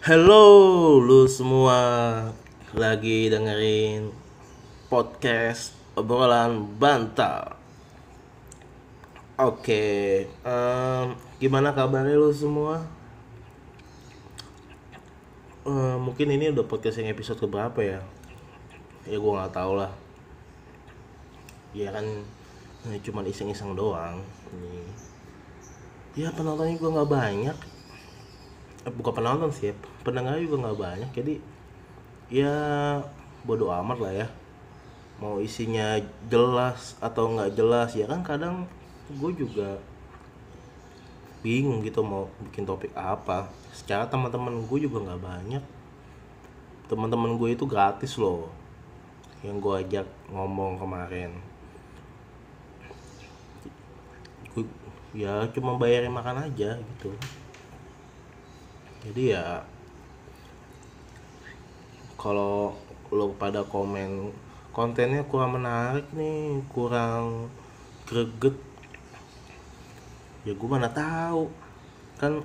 [0.00, 1.76] Halo lu semua
[2.72, 4.08] lagi dengerin
[4.88, 7.52] podcast obrolan bantal.
[9.36, 12.80] Oke, em, gimana kabarnya lu semua?
[15.68, 18.00] Eh, mungkin ini udah podcast yang episode keberapa ya?
[19.04, 19.92] Ya gua nggak tahu lah.
[21.76, 22.24] Ya kan
[22.88, 24.24] eh, cuman iseng-iseng doang.
[24.48, 24.80] Ini.
[26.24, 27.58] Ya penontonnya gua nggak banyak
[28.86, 31.34] eh, bukan penonton sih ya, pendengar juga nggak banyak jadi
[32.30, 32.54] ya
[33.44, 34.28] bodoh amat lah ya.
[35.20, 36.00] Mau isinya
[36.32, 38.64] jelas atau nggak jelas ya kan kadang
[39.12, 39.76] gue juga
[41.44, 43.48] bingung gitu mau bikin topik apa.
[43.72, 45.64] Secara teman-teman gue juga nggak banyak.
[46.88, 48.48] Teman-teman gue itu gratis loh
[49.44, 51.32] yang gue ajak ngomong kemarin.
[54.56, 54.64] Gue
[55.12, 57.10] ya cuma bayarin makan aja gitu.
[59.00, 59.64] Jadi ya
[62.20, 62.76] kalau
[63.08, 64.28] lo pada komen
[64.76, 67.48] kontennya kurang menarik nih kurang
[68.04, 68.52] greget.
[70.44, 71.48] Ya gue mana tahu.
[72.20, 72.44] Kan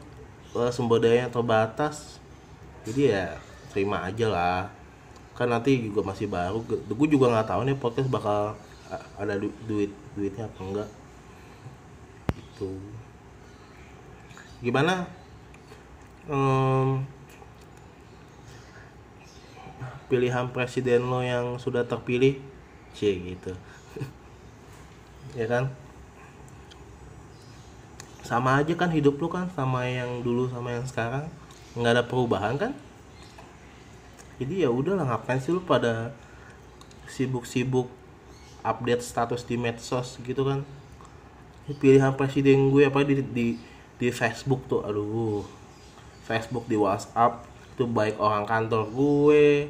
[0.55, 2.23] eh, sumber daya terbatas.
[2.87, 3.35] Jadi ya
[3.71, 4.61] terima aja lah.
[5.35, 6.63] Kan nanti juga masih baru.
[6.87, 8.55] Gue juga nggak tahu nih podcast bakal
[8.87, 10.89] a- ada du- duit duitnya apa enggak.
[12.39, 12.71] Itu
[14.63, 15.05] gimana?
[16.25, 17.05] Em,
[20.05, 22.37] pilihan presiden lo yang sudah terpilih
[22.93, 23.53] cie gitu.
[25.35, 25.67] Ya kan?
[28.23, 31.27] Sama aja kan hidup lo kan sama yang dulu sama yang sekarang.
[31.75, 32.71] Nggak ada perubahan kan?
[34.39, 36.15] Jadi ya udahlah ngapain sih lo pada
[37.11, 37.91] sibuk-sibuk
[38.63, 40.63] update status di medsos gitu kan?
[41.67, 43.47] Pilihan presiden gue apa di di
[43.99, 45.43] di Facebook tuh aduh.
[46.25, 47.45] Facebook di WhatsApp
[47.75, 49.69] itu baik orang kantor gue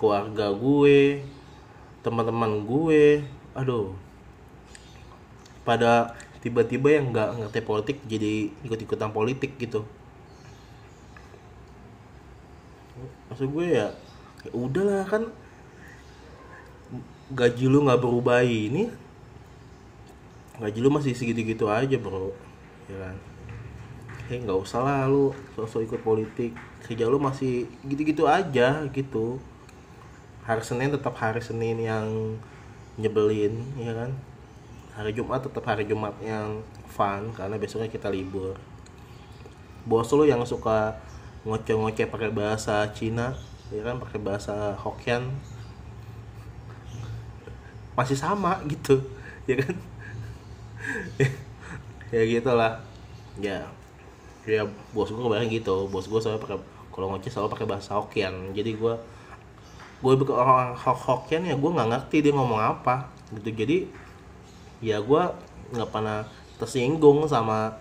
[0.00, 1.20] keluarga gue
[2.00, 3.20] teman-teman gue.
[3.52, 3.92] Aduh.
[5.60, 9.84] Pada tiba-tiba yang nggak ngerti politik jadi ikut-ikutan politik gitu.
[13.28, 13.92] Maksud gue ya,
[14.48, 15.28] ya udahlah kan.
[17.30, 18.90] Gaji lu nggak berubah ini
[20.60, 22.34] gaji lu masih segitu-gitu aja bro.
[22.90, 23.16] Ya kan?
[24.28, 26.52] Eh nggak usah lah lu sosok ikut politik.
[26.84, 29.38] Kerja lu masih gitu-gitu aja gitu
[30.50, 32.34] hari Senin tetap hari Senin yang
[32.98, 34.10] nyebelin ya kan?
[34.98, 38.58] Hari Jumat tetap hari Jumat yang fun karena besoknya kita libur.
[39.86, 40.98] Bos lu yang suka
[41.46, 43.38] ngoceh-ngoceh pakai bahasa Cina
[43.70, 44.02] ya kan?
[44.02, 45.22] Pakai bahasa Hokkien.
[47.94, 48.98] Masih sama gitu
[49.46, 49.76] ya kan?
[52.10, 52.82] Ya gitulah.
[53.38, 53.70] Ya
[54.42, 55.86] ya bos gue kemarin gitu.
[55.86, 56.58] Bos gue selalu pakai
[56.90, 58.50] kalau ngoceh selalu pakai bahasa Hokkien.
[58.50, 58.94] Jadi gue
[60.00, 63.52] gue bukan orang Hok- Hokkien ya gue nggak ngerti dia ngomong apa gitu.
[63.52, 63.78] Jadi
[64.80, 65.22] ya gue
[65.76, 66.24] nggak pernah
[66.56, 67.76] tersinggung sama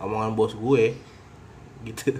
[0.00, 0.96] omongan bos gue
[1.84, 2.16] gitu.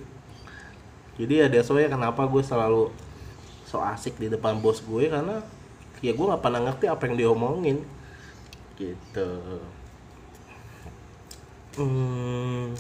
[1.18, 2.92] Jadi ya that's why kenapa gue selalu
[3.64, 5.40] so asik di depan bos gue karena
[6.04, 7.80] ya gue nggak pernah ngerti apa yang diomongin
[8.76, 9.28] gitu.
[11.80, 12.76] Hmm.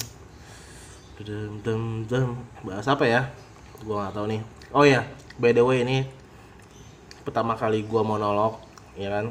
[1.18, 2.30] Dem dem dem
[2.62, 3.26] bahas apa ya?
[3.80, 4.42] Gue nggak tahu nih.
[4.70, 5.02] Oh ya
[5.40, 6.17] by the way ini
[7.28, 8.56] pertama kali gue monolog
[8.96, 9.28] ya kan?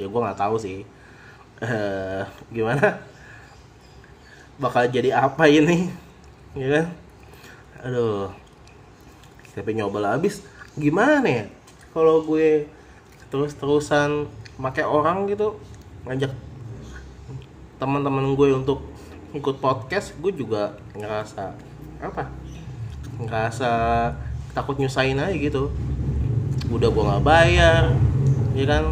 [0.00, 0.88] Ya gue nggak tahu sih.
[1.60, 2.96] Eh, gimana?
[4.56, 5.92] Bakal jadi apa ini?
[6.56, 6.86] Ya kan?
[7.84, 8.32] Aduh.
[9.52, 10.40] Tapi nyoba lah habis
[10.80, 11.44] gimana ya?
[11.92, 12.64] Kalau gue
[13.28, 15.60] terus-terusan pakai orang gitu
[16.08, 16.32] ngajak
[17.76, 18.80] teman-teman gue untuk
[19.36, 21.52] ikut podcast gue juga ngerasa
[22.00, 22.32] apa?
[23.20, 23.72] Ngerasa
[24.52, 25.70] takut nyusahin aja gitu.
[26.70, 27.94] Udah gue nggak bayar
[28.54, 28.84] ya kan?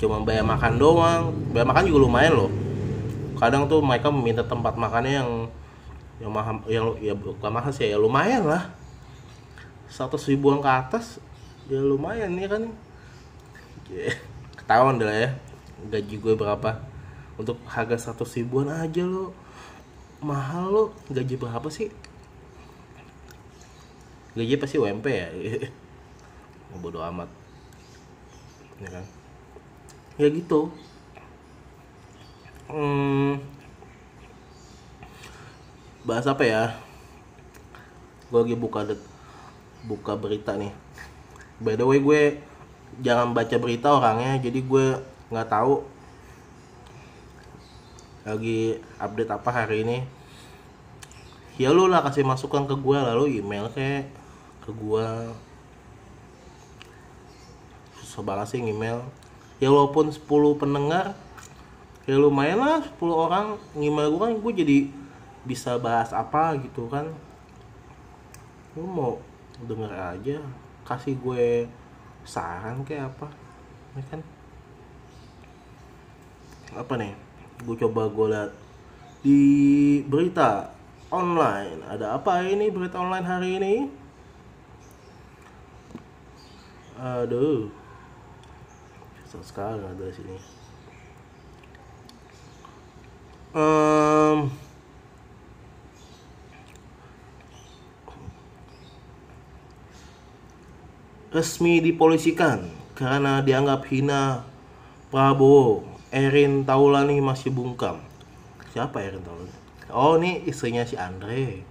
[0.00, 1.22] Cuma bayar makan doang.
[1.52, 2.50] Bayar makan juga lumayan loh.
[3.36, 5.30] Kadang tuh mereka meminta tempat makannya yang
[6.20, 8.68] yang mahal yang ya bukan mahal sih ya lumayan lah.
[9.88, 11.20] Seratus ribuan ke atas
[11.68, 12.62] ya lumayan ya kan?
[13.90, 14.14] Ya,
[14.54, 15.30] ketahuan dah ya
[15.88, 16.84] gaji gue berapa.
[17.40, 19.32] Untuk harga seratus ribuan aja lo
[20.20, 21.88] mahal lo gaji berapa sih
[24.36, 25.28] gaji pasti UMP ya?
[26.82, 27.28] Bodoh amat.
[28.80, 29.04] Ya kan?
[30.20, 30.70] Ya gitu.
[32.70, 33.42] Hmm,
[36.06, 36.64] bahas apa ya?
[38.30, 39.10] Gue lagi buka det-
[39.90, 40.70] buka berita nih.
[41.58, 42.22] By the way gue
[43.02, 44.86] jangan baca berita orangnya jadi gue
[45.30, 45.82] nggak tahu
[48.22, 49.98] lagi update apa hari ini.
[51.58, 54.19] Ya lu lah kasih masukan ke gue lalu email kayak
[54.64, 55.06] ke gue
[58.00, 59.04] susah banget sih email
[59.60, 60.24] ya walaupun 10
[60.56, 61.16] pendengar
[62.08, 63.46] ya lumayan lah 10 orang
[63.76, 64.78] email gue kan gue jadi
[65.44, 67.08] bisa bahas apa gitu kan.
[68.76, 69.12] Lu mau
[69.60, 70.38] denger aja
[70.84, 71.68] kasih gue
[72.26, 73.28] saran kayak apa
[73.96, 74.20] ya kan?
[76.76, 77.12] Apa nih?
[77.64, 78.50] Gue coba gue liat
[79.20, 79.40] di
[80.06, 80.72] berita
[81.12, 81.84] online.
[81.88, 83.74] Ada apa ini berita online hari ini
[87.00, 87.72] aduh
[89.24, 90.36] susah sekali ada sini
[93.50, 94.46] Em,
[101.34, 104.46] resmi dipolisikan karena dianggap hina
[105.10, 105.82] Prabowo.
[106.14, 107.98] Erin Taulani masih bungkam.
[108.70, 109.54] Siapa Erin Taulani?
[109.90, 111.66] Oh, ini istrinya si Andre.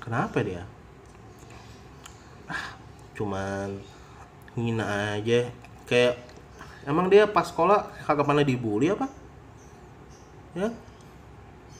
[0.00, 0.64] Kenapa dia?
[2.48, 2.72] Ah,
[3.12, 3.80] cuman
[4.58, 5.48] hina aja.
[5.88, 6.20] Kayak
[6.88, 9.06] emang dia pas sekolah kagak pernah dibully apa?
[10.56, 10.68] Ya?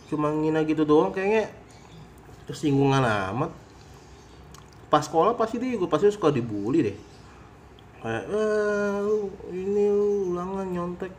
[0.09, 1.53] Cuma ngina gitu doang kayaknya
[2.47, 3.51] tersinggungan amat
[4.93, 6.97] pas sekolah pasti dia gue pasti suka dibully deh
[8.05, 11.15] kayak eh lu ini lu ulangan nyontek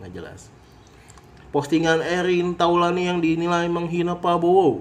[0.00, 0.48] nggak jelas
[1.52, 4.80] postingan Erin Taulani yang dinilai menghina Prabowo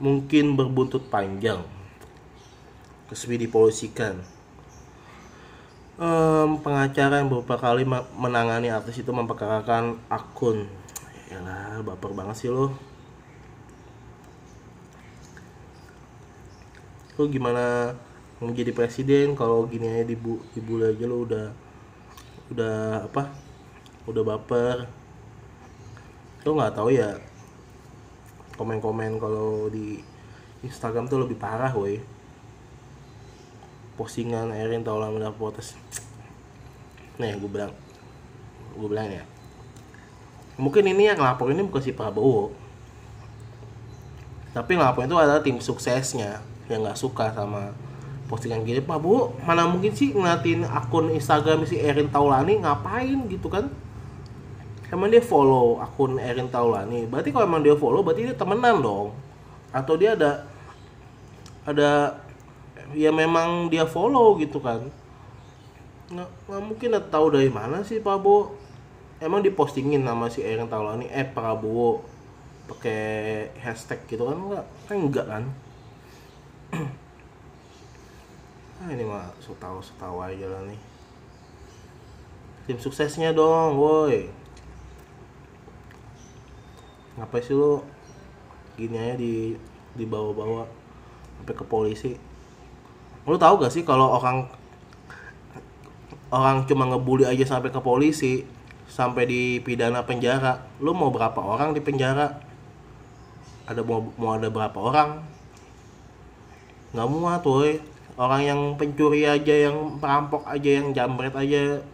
[0.00, 1.60] mungkin berbuntut panjang
[3.10, 4.18] resmi dipolisikan.
[5.96, 7.88] Em, pengacara yang beberapa kali
[8.18, 10.68] menangani artis itu memperkarakan akun.
[11.32, 12.74] Yalah, baper banget sih lo.
[17.16, 17.96] Lu gimana
[18.42, 19.32] mau jadi presiden?
[19.32, 21.46] Kalau gini aja dibu dibully aja lu udah
[22.52, 22.76] udah
[23.08, 23.32] apa?
[24.04, 24.76] Udah baper.
[26.44, 27.16] Lu nggak tahu ya
[28.56, 30.00] komen-komen kalau di
[30.64, 32.15] Instagram tuh lebih parah woi
[33.96, 35.74] postingan Erin Taulani mendapat protes.
[37.16, 37.72] Nih gue bilang
[38.76, 39.24] gue bilang ya.
[40.56, 42.52] Mungkin ini yang ngelapor ini bukan si Prabowo.
[44.56, 47.72] Tapi ngelapor itu adalah tim suksesnya yang nggak suka sama
[48.28, 48.80] postingan gini.
[48.84, 52.60] Bu mana mungkin sih ngeliatin akun Instagram si Erin Taulani?
[52.60, 53.68] Ngapain gitu kan?
[54.92, 57.08] Emang dia follow akun Erin Taulani?
[57.08, 59.12] Berarti kalau emang dia follow berarti dia temenan dong.
[59.72, 60.46] Atau dia ada
[61.66, 62.22] ada
[62.94, 64.86] ya memang dia follow gitu kan.
[66.12, 68.54] Nggak, nggak mungkin tahu dari mana sih Pak Bu
[69.18, 72.04] emang dipostingin nama si Erin Taulani eh Prabowo
[72.70, 74.38] pakai hashtag gitu kan?
[74.38, 75.44] Enggak kan enggak kan?
[78.76, 80.76] Ah ini mah setahu setahu aja lah nih.
[82.68, 84.28] Tim suksesnya dong woi.
[87.16, 87.80] Ngapain sih lo
[88.76, 89.56] gini aja di
[89.96, 90.68] dibawa-bawa
[91.40, 92.12] sampai ke polisi
[93.26, 94.46] lo tahu gak sih kalau orang
[96.30, 98.46] orang cuma ngebully aja sampai ke polisi
[98.86, 102.38] sampai dipidana penjara lo mau berapa orang di penjara?
[103.66, 105.26] Ada mau, mau ada berapa orang?
[106.94, 107.82] Nggak muat woi.
[108.16, 111.84] Orang yang pencuri aja yang perampok aja yang jambret aja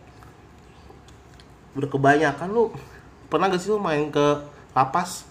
[1.75, 2.49] udah kebanyakan.
[2.53, 2.71] Lu
[3.27, 4.27] pernah gak sih lu main ke
[4.71, 5.27] lapas?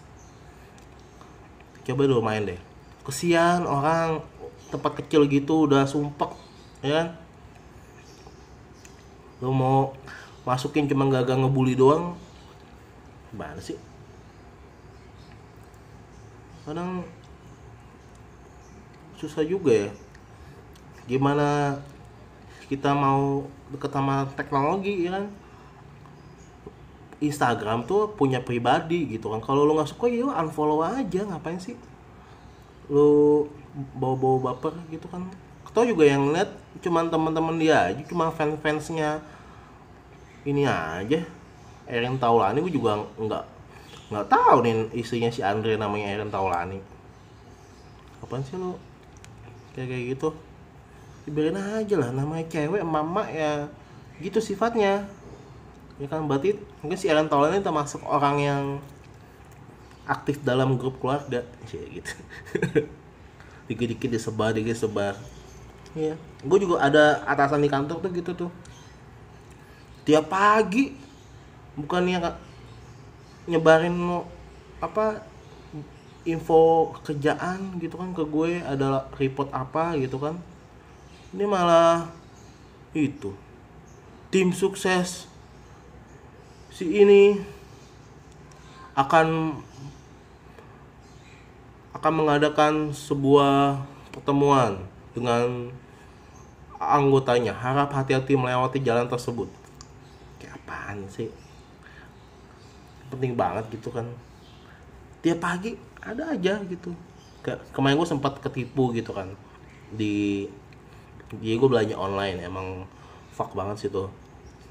[1.88, 2.60] Coba dulu main deh.
[3.08, 4.20] Kesian orang
[4.72, 6.32] tempat kecil gitu udah sumpek
[6.82, 7.08] ya kan?
[9.44, 9.94] Lu mau
[10.48, 12.16] masukin cuma gagal ngebully doang
[13.30, 13.78] gimana sih?
[16.64, 17.04] Kadang
[19.20, 19.92] susah juga ya.
[21.06, 21.78] Gimana
[22.72, 25.26] kita mau deket sama teknologi ya kan?
[27.22, 29.42] Instagram tuh punya pribadi gitu kan.
[29.46, 31.78] Kalau lu nggak suka ya unfollow aja ngapain sih?
[32.90, 33.46] Lu
[33.96, 35.28] bawa-bawa baper gitu kan.
[35.68, 36.52] Atau juga yang lihat
[36.84, 39.24] cuman teman-teman dia aja cuma fans-fansnya.
[40.44, 41.22] Ini aja.
[41.92, 43.44] Erin Taulani gue juga nggak
[44.12, 46.80] nggak tahu nih istrinya si Andre namanya Erin Taulani
[48.22, 48.78] apaan sih lu?
[49.76, 50.30] Kayak kayak gitu.
[51.28, 53.68] Dibiarin aja lah namanya cewek mama ya
[54.22, 55.04] gitu sifatnya.
[56.00, 58.64] Ya kan berarti mungkin si Erin Taulani termasuk orang yang
[60.08, 61.44] aktif dalam grup keluarga.
[61.70, 62.14] Sih gitu
[63.72, 65.16] dikit-dikit disebar dikit sebar
[65.92, 66.16] Iya,
[66.48, 68.52] gue juga ada atasan di kantor tuh gitu tuh.
[70.08, 70.96] Tiap pagi
[71.76, 72.38] bukannya nggak
[73.52, 74.24] nyebarin
[74.80, 75.20] apa
[76.24, 80.40] info kerjaan gitu kan ke gue ada report apa gitu kan.
[81.36, 82.08] Ini malah
[82.96, 83.36] itu
[84.32, 85.28] tim sukses
[86.72, 87.36] si ini
[88.96, 89.60] akan
[91.92, 93.84] akan mengadakan sebuah
[94.16, 94.80] pertemuan
[95.12, 95.72] dengan
[96.80, 97.54] anggotanya.
[97.54, 99.48] Harap hati-hati melewati jalan tersebut.
[100.40, 101.30] Kayak apaan sih?
[103.12, 104.08] Penting banget gitu kan.
[105.22, 106.96] Tiap pagi ada aja gitu.
[107.46, 109.32] Ke, kemarin gue sempat ketipu gitu kan.
[109.94, 110.48] Di
[111.40, 112.84] jadi gue belanja online emang
[113.32, 114.12] fuck banget sih tuh.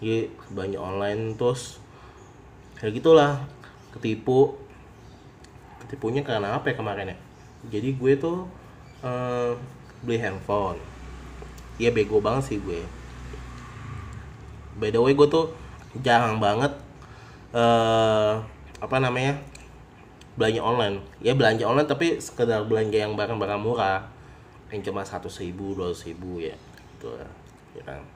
[0.01, 1.81] Jadi belanja online terus
[2.81, 3.45] kayak gitulah
[3.97, 4.60] ketipu
[5.91, 7.19] ketipunya karena apa ya kemarin ya?
[7.67, 8.47] Jadi gue tuh
[9.03, 9.59] eh,
[10.07, 10.79] beli handphone.
[11.83, 12.79] Iya bego banget sih gue.
[14.79, 15.51] By the way gue tuh
[15.99, 16.71] jarang banget
[17.51, 18.35] eh
[18.79, 19.35] apa namanya
[20.39, 21.03] belanja online.
[21.19, 24.07] Ya belanja online tapi sekedar belanja yang barang-barang murah.
[24.71, 26.55] Yang cuma satu ribu dua ribu ya
[26.95, 27.19] gitu
[27.75, 28.07] ya kan.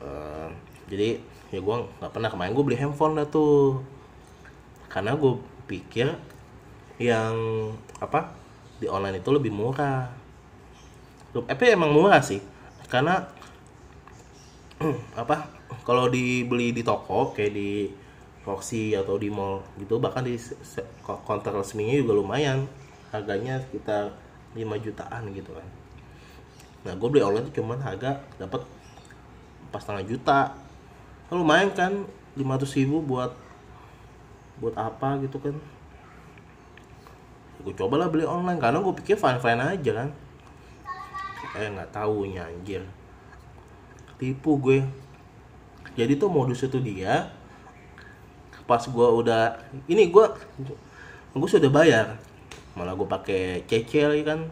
[0.00, 0.48] Eh,
[0.88, 1.20] jadi
[1.52, 3.84] ya gue nggak pernah kemarin gue beli handphone dah tuh.
[4.88, 5.36] Karena gue
[5.68, 6.08] pikir
[6.96, 7.36] yang
[8.00, 8.32] apa
[8.80, 10.08] di online itu lebih murah.
[11.36, 12.40] Loh, tapi emang murah sih
[12.88, 13.28] karena
[15.20, 15.48] apa
[15.84, 17.90] kalau dibeli di toko kayak di
[18.46, 20.38] Roxy atau di mall gitu bahkan di
[21.02, 22.64] konter resminya juga lumayan.
[23.10, 24.12] Harganya sekitar
[24.52, 25.68] 5 jutaan gitu kan.
[26.84, 28.62] Nah gue beli online tuh cuman harga dapat
[29.74, 30.40] pas setengah juta.
[31.32, 32.06] Lumayan kan
[32.38, 33.34] 500 ribu buat
[34.62, 35.56] buat apa gitu kan
[37.66, 38.62] gue cobalah beli online.
[38.62, 40.08] Karena gue pikir fine fine aja kan.
[41.58, 42.86] Eh nggak tahu anjir.
[44.22, 44.86] Tipu gue.
[45.98, 47.34] Jadi tuh modus itu dia
[48.66, 50.26] pas gue udah ini gue
[51.34, 52.22] gue sudah bayar.
[52.78, 54.46] Malah gue pakai cecil ya kan.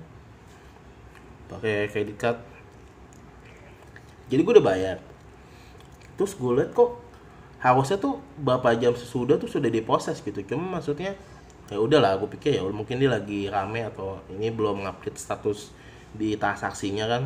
[1.47, 2.39] Pakai kredit card.
[4.27, 4.97] Jadi gue udah bayar.
[6.19, 6.99] Terus gue liat kok
[7.61, 10.41] harusnya tuh berapa jam sesudah tuh sudah diproses gitu.
[10.45, 11.17] Cuma maksudnya
[11.73, 15.73] ya udahlah gue pikir ya mungkin dia lagi rame atau ini belum ngupdate status
[16.13, 17.23] di transaksinya kan.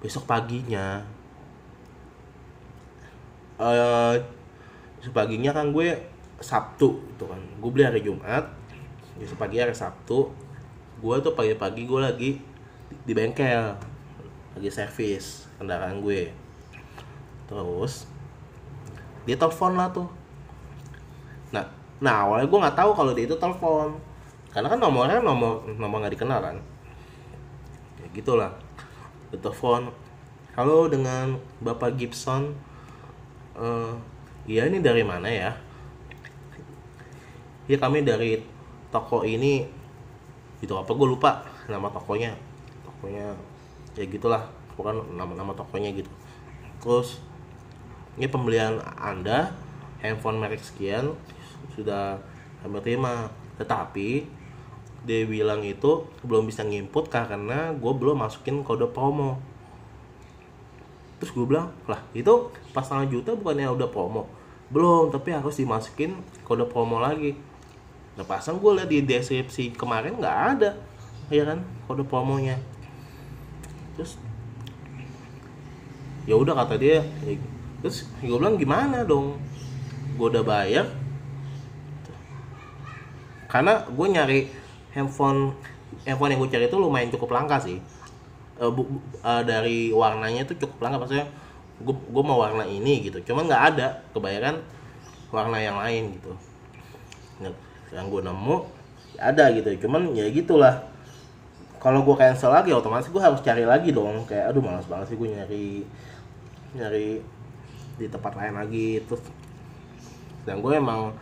[0.00, 1.04] Besok paginya.
[3.60, 4.16] Eh
[4.98, 5.94] besok paginya kan gue
[6.40, 7.40] Sabtu gitu kan.
[7.60, 8.48] Gue beli hari Jumat
[9.18, 10.30] besok pagi hari Sabtu.
[10.98, 12.30] Gue tuh pagi-pagi gue lagi
[13.04, 13.76] di bengkel
[14.56, 16.32] lagi servis kendaraan gue.
[17.46, 18.08] Terus
[19.28, 20.17] dia telepon lah tuh
[21.98, 23.98] nah awalnya gue nggak tahu kalau dia itu telepon.
[24.54, 26.56] Karena kan nomornya nomor nomor nggak dikenal kan.
[28.00, 28.52] Ya gitulah.
[29.28, 29.92] Telepon
[30.56, 32.56] halo dengan bapak Gibson
[33.58, 33.92] Eh,
[34.46, 35.50] iya ini dari mana ya?
[37.66, 38.38] Ya kami dari
[38.94, 39.66] toko ini.
[40.62, 42.38] Itu apa gue lupa nama tokonya.
[42.86, 43.34] Tokonya
[43.98, 44.46] ya gitulah.
[44.78, 46.10] Bukan nama nama tokonya gitu.
[46.78, 47.18] Terus
[48.14, 49.50] ini pembelian anda
[49.98, 51.18] handphone merek sekian
[51.76, 52.20] sudah
[52.62, 53.32] kami terima.
[53.58, 54.38] Tetapi
[55.08, 59.38] dia bilang itu belum bisa nginput karena gue belum masukin kode promo.
[61.18, 64.26] Terus gue bilang lah itu pas setengah juta bukannya udah promo?
[64.68, 67.34] Belum tapi harus dimasukin kode promo lagi.
[68.18, 70.70] Nah pasang gue liat di deskripsi kemarin nggak ada
[71.30, 72.58] ya kan kode promonya.
[73.94, 74.18] Terus
[76.28, 77.00] ya udah kata dia
[77.80, 79.38] terus gue bilang gimana dong?
[80.18, 80.86] Gue udah bayar
[83.48, 84.40] karena gue nyari
[84.92, 85.56] handphone
[86.04, 87.80] handphone yang gue cari itu lumayan cukup langka sih.
[88.60, 91.26] Eh, bu- eh, dari warnanya itu cukup langka maksudnya
[91.80, 93.18] gue gue mau warna ini gitu.
[93.24, 94.60] Cuma nggak ada kebanyakan
[95.32, 96.32] warna yang lain gitu.
[97.88, 98.56] Yang gue nemu
[99.16, 99.88] ada gitu.
[99.88, 100.84] Cuman ya gitulah.
[101.78, 104.26] Kalau gue cancel lagi otomatis gue harus cari lagi dong.
[104.28, 105.66] Kayak aduh malas banget sih gue nyari
[106.76, 107.08] nyari
[107.96, 109.00] di tempat lain lagi.
[109.08, 109.22] Terus
[110.44, 111.14] dan gue emang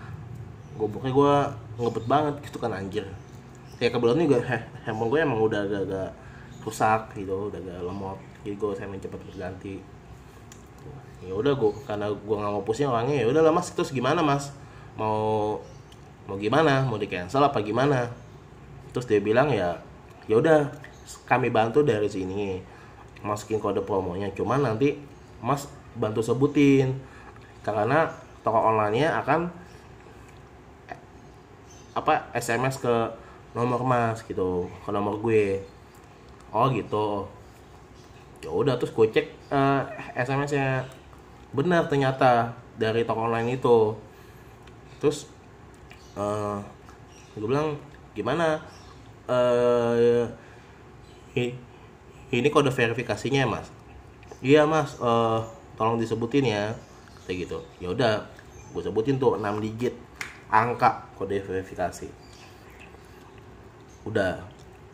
[0.75, 1.35] gue pokoknya gue
[1.77, 3.05] ngebet banget gitu kan anjir.
[3.77, 6.11] Kayak kebetulan gue heh, handphone gue emang udah agak-agak
[6.65, 8.19] rusak gitu udah agak lemot.
[8.43, 9.77] Jadi gue saya cepet berganti
[11.25, 13.69] ya udah gue karena gue nggak mau pusing orangnya ya udah lah mas.
[13.73, 14.53] Terus gimana mas?
[14.97, 15.59] Mau
[16.27, 16.87] mau gimana?
[16.87, 18.09] Mau di cancel apa gimana?
[18.93, 19.81] Terus dia bilang ya
[20.31, 20.71] ya udah
[21.29, 22.61] kami bantu dari sini.
[23.25, 24.31] Masukin kode promonya.
[24.33, 24.97] Cuman nanti
[25.43, 26.97] mas bantu sebutin.
[27.67, 28.07] Karena
[28.47, 29.51] toko online-nya akan
[31.97, 32.95] apa SMS ke
[33.57, 35.65] nomor mas gitu ke nomor gue.
[36.53, 37.27] Oh gitu.
[38.45, 39.81] Ya udah terus gue cek eh,
[40.15, 40.85] SMS-nya
[41.57, 43.97] benar ternyata dari toko online itu.
[45.01, 45.29] Terus
[46.19, 46.59] eh
[47.37, 47.77] gue bilang
[48.17, 48.61] gimana?
[51.37, 51.57] I-
[52.33, 53.69] ini kode verifikasinya ya mas?
[54.43, 55.41] Iya mas eh
[55.79, 56.75] tolong disebutin ya.
[57.27, 57.59] Kayak gitu.
[57.83, 58.15] Ya udah
[58.75, 59.95] gue sebutin tuh 6 digit
[60.51, 62.11] angka kode verifikasi.
[64.07, 64.43] Udah.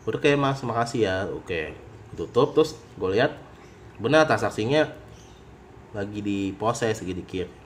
[0.03, 0.61] Udah kayak mas.
[0.61, 1.15] Makasih ya.
[1.29, 1.73] Oke.
[2.13, 3.37] Tutup terus gue lihat.
[3.97, 4.89] Benar transaksinya
[5.93, 7.63] lagi diproses lagi dikirim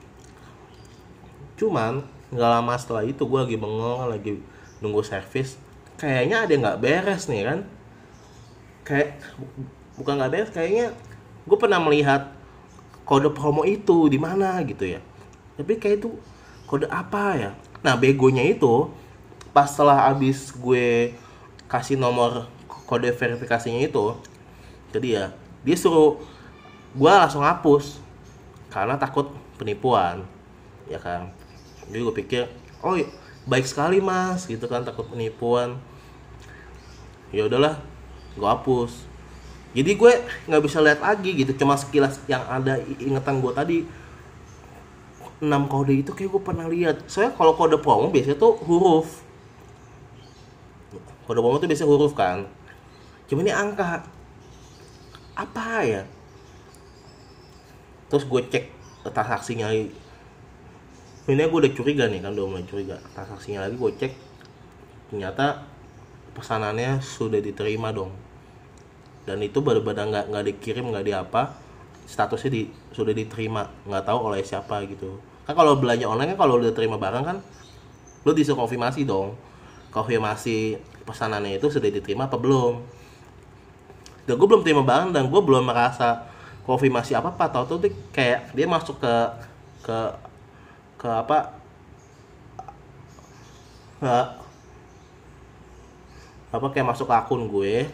[1.57, 4.37] cuman nggak lama setelah itu gue lagi bengong lagi
[4.79, 5.57] nunggu servis.
[5.97, 7.59] Kayaknya ada nggak beres nih kan?
[8.85, 9.17] Kayak
[9.97, 10.93] bukan nggak beres kayaknya
[11.49, 12.29] gue pernah melihat
[13.09, 15.01] kode promo itu di mana gitu ya.
[15.57, 16.13] Tapi kayak itu
[16.69, 17.51] kode apa ya
[17.85, 18.89] nah begonya itu
[19.53, 21.13] pas setelah abis gue
[21.67, 22.47] kasih nomor
[22.87, 24.15] kode verifikasinya itu
[24.93, 25.25] jadi ya
[25.67, 26.17] dia suruh
[26.95, 27.99] gue langsung hapus
[28.71, 30.23] karena takut penipuan
[30.87, 31.31] ya kan?
[31.87, 32.43] Jadi gue pikir
[32.83, 32.95] oh
[33.47, 35.79] baik sekali mas gitu kan takut penipuan.
[37.31, 37.79] Ya udahlah
[38.35, 39.05] gue hapus.
[39.75, 40.13] Jadi gue
[40.47, 43.77] nggak bisa lihat lagi gitu cuma sekilas yang ada ingatan gue tadi
[45.37, 47.05] enam kode itu kayak gue pernah lihat.
[47.05, 49.21] Soalnya kalau kode promo biasanya tuh huruf.
[51.29, 52.49] Kode promo tuh biasanya huruf kan.
[53.29, 54.01] Cuma ini angka.
[55.37, 56.01] Apa ya?
[58.09, 58.65] Terus gue cek
[59.13, 59.69] transaksinya.
[61.27, 62.97] Ini gue udah curiga nih kan udah mulai curiga.
[63.13, 64.13] Transaksinya lagi gue cek.
[65.13, 65.67] Ternyata
[66.33, 68.09] pesanannya sudah diterima dong.
[69.27, 71.66] Dan itu benar-benar nggak nggak dikirim nggak di apa
[72.07, 72.61] statusnya di
[72.95, 75.19] sudah diterima nggak tahu oleh siapa gitu.
[75.43, 77.37] Kan kalau belanja online kan kalau udah terima barang kan
[78.23, 79.35] lo disuruh konfirmasi dong.
[79.91, 82.79] Konfirmasi pesanannya itu sudah diterima apa belum?
[84.23, 86.27] Dan gue belum terima barang dan gue belum merasa
[86.63, 87.79] konfirmasi apa apa tau tuh
[88.11, 89.15] kayak dia masuk ke
[89.83, 89.97] ke
[90.95, 91.59] ke apa?
[93.99, 94.27] Nggak
[96.55, 97.87] apa kayak masuk ke akun gue.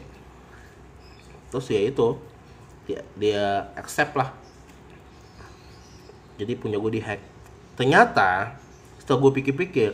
[1.49, 2.17] Terus ya itu
[2.87, 4.31] dia dia accept lah.
[6.39, 7.33] Jadi punya gue di hack
[7.73, 8.53] ternyata
[9.01, 9.91] setelah gue pikir-pikir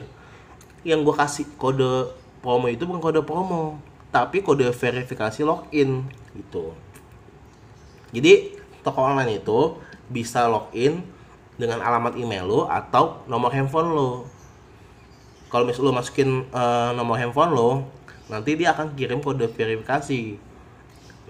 [0.83, 3.79] yang gue kasih kode promo itu bukan kode promo
[4.11, 6.75] tapi kode verifikasi login gitu.
[8.09, 9.77] Jadi toko online itu
[10.09, 11.05] bisa login
[11.59, 14.09] dengan alamat email lo atau nomor handphone lo
[15.51, 17.69] kalau misal lo masukin uh, nomor handphone lo
[18.29, 20.49] nanti dia akan kirim kode verifikasi.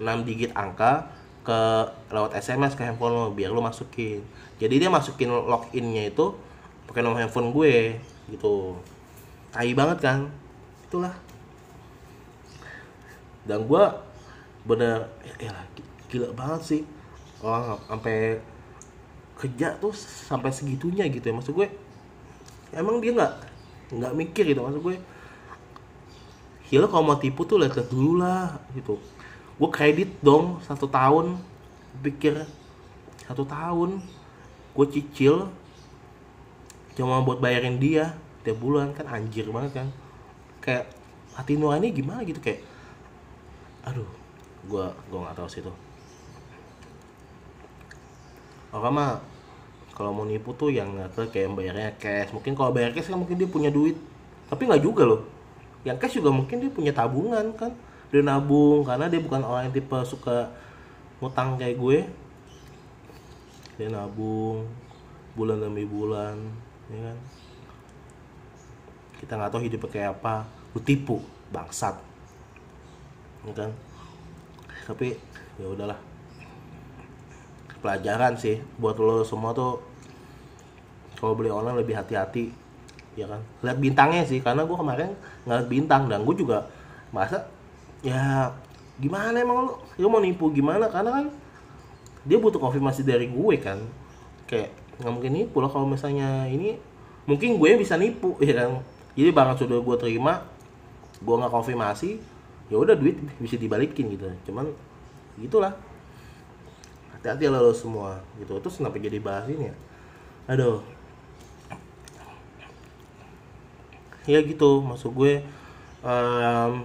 [0.00, 1.60] 6 digit angka ke
[2.12, 4.20] lewat SMS ke handphone lo biar lo masukin.
[4.60, 6.36] Jadi dia masukin loginnya itu
[6.84, 7.96] pakai nomor handphone gue
[8.28, 8.76] gitu.
[9.50, 10.18] Tai banget kan?
[10.86, 11.14] Itulah.
[13.48, 13.84] Dan gue
[14.68, 15.08] bener
[15.40, 15.56] ya,
[16.12, 16.82] gila banget sih.
[17.40, 18.36] Orang sampai
[19.40, 21.34] kerja tuh sampai segitunya gitu ya.
[21.34, 21.68] Maksud gue
[22.76, 23.32] emang dia nggak
[23.96, 24.60] nggak mikir gitu.
[24.60, 24.96] Maksud gue
[26.70, 28.94] Hilo kalau mau tipu tuh lihat dulu lah gitu
[29.60, 31.36] gue kredit dong satu tahun
[32.00, 32.48] pikir
[33.28, 34.00] satu tahun
[34.72, 35.52] gue cicil
[36.96, 39.88] cuma buat bayarin dia tiap bulan kan anjir banget kan.
[40.64, 40.88] Kayak
[41.36, 42.64] hati nurani gimana gitu kayak
[43.84, 44.08] aduh
[44.64, 45.76] gue gue nggak tahu sih tuh.
[48.72, 49.12] Orang mah
[49.92, 52.32] kalau mau nipu tuh yang nggak kayak bayarnya cash.
[52.32, 53.96] Mungkin kalau bayar cash kan mungkin dia punya duit.
[54.48, 55.20] Tapi nggak juga loh.
[55.84, 57.72] Yang cash juga mungkin dia punya tabungan kan
[58.10, 60.50] dia nabung karena dia bukan orang yang tipe suka
[61.22, 61.98] ngutang kayak gue.
[63.78, 64.66] Dia nabung
[65.38, 66.34] bulan demi bulan
[66.90, 67.16] ya kan?
[69.22, 70.42] Kita nggak tahu hidupnya kayak apa.
[70.74, 71.22] Lu tipu
[71.54, 71.94] bangsat.
[73.46, 73.70] Ya kan?
[74.90, 75.14] Tapi
[75.62, 75.98] ya udahlah.
[77.80, 79.80] Pelajaran sih buat lo semua tuh
[81.16, 82.50] kalau beli online lebih hati-hati
[83.14, 83.38] ya kan?
[83.62, 85.14] Lihat bintangnya sih karena gue kemarin
[85.46, 86.66] ngeliat bintang dan gue juga
[87.14, 87.46] masa
[88.00, 88.52] ya
[89.00, 90.88] gimana emang lo lo mau nipu gimana?
[90.88, 91.26] Karena kan
[92.24, 93.80] dia butuh konfirmasi dari gue kan.
[94.44, 96.76] Kayak nggak mungkin nipu lah kalau misalnya ini
[97.24, 98.84] mungkin gue bisa nipu ya kan?
[99.16, 100.44] Jadi barang sudah gue terima
[101.20, 102.16] gue nggak konfirmasi
[102.72, 104.28] ya udah duit bisa dibalikin gitu.
[104.48, 104.68] Cuman
[105.40, 105.76] gitulah.
[107.16, 108.56] Hati-hati lah lo semua gitu.
[108.60, 109.76] Terus kenapa jadi bahas ini ya?
[110.48, 110.80] Aduh.
[114.28, 115.44] Ya gitu masuk gue
[116.04, 116.84] um,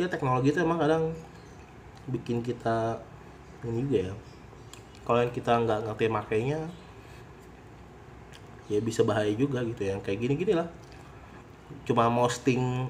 [0.00, 1.12] ya teknologi itu emang kadang
[2.08, 2.96] bikin kita
[3.64, 4.14] ini juga ya.
[5.04, 6.60] Kalau yang kita nggak ngerti makainya
[8.70, 10.00] ya bisa bahaya juga gitu ya.
[10.00, 10.68] Kayak gini gini lah.
[11.84, 12.88] Cuma posting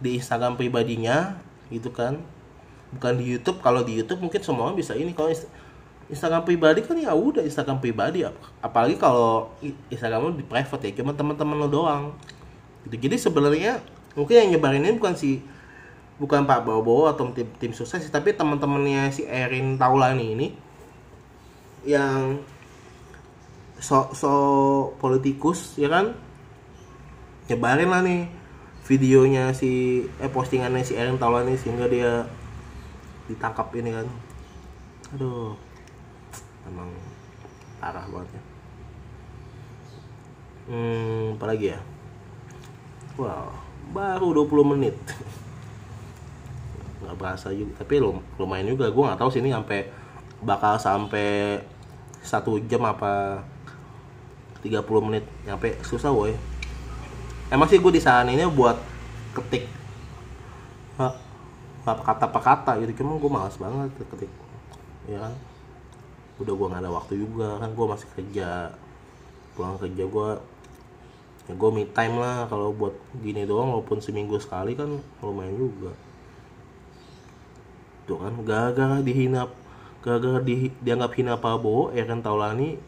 [0.00, 1.36] di Instagram pribadinya
[1.68, 2.18] gitu kan.
[2.92, 5.12] Bukan di YouTube kalau di YouTube mungkin semua bisa ini.
[5.12, 5.28] Kalau
[6.12, 8.24] Instagram pribadi kan ya udah Instagram pribadi.
[8.60, 9.52] Apalagi kalau
[9.88, 12.04] Instagram lo di private ya cuma teman-teman lo doang.
[12.84, 13.08] Gitu.
[13.08, 13.80] Jadi sebenarnya
[14.12, 15.40] mungkin yang nyebarin ini bukan si
[16.20, 20.46] bukan Pak Bobo atau tim tim sukses tapi teman-temannya si Erin Taulani ini
[21.82, 22.38] yang
[23.82, 24.32] so so
[25.02, 26.14] politikus ya kan?
[27.50, 28.30] Nyebarin lah nih
[28.86, 32.28] videonya si eh postingannya si Erin Taulani sehingga dia
[33.26, 34.06] ditangkap ini kan.
[35.18, 35.58] Aduh
[36.70, 36.90] emang
[37.82, 38.42] parah banget ya.
[40.70, 41.80] Hmm apalagi ya
[43.18, 44.96] wow baru 20 menit.
[47.04, 48.00] Nggak berasa juga tapi
[48.40, 48.88] lumayan juga.
[48.88, 49.90] Gue nggak tahu sih ini sampai
[50.42, 51.60] bakal sampai
[52.24, 53.44] satu jam apa
[54.64, 55.24] 30 menit.
[55.44, 56.32] Nyampe susah woi.
[57.52, 58.80] Emang sih gue di sana ini buat
[59.36, 59.68] ketik
[61.82, 63.04] apa kata apa kata gitu.
[63.04, 64.32] Cuma gue malas banget ketik
[65.10, 65.34] ya kan?
[66.40, 68.72] Udah gue nggak ada waktu juga kan gue masih kerja.
[69.52, 70.28] Pulang kerja gue
[71.50, 75.92] ya gue me time lah kalau buat gini doang walaupun seminggu sekali kan lumayan juga.
[78.06, 79.50] Tuh kan gara-gara dihina
[80.02, 82.78] gara-gara di, dianggap hina Prabowo ya kan Taulani